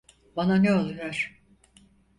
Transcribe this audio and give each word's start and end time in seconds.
Bana 0.35 0.55
ne 0.55 0.73
oluyor? 0.73 1.41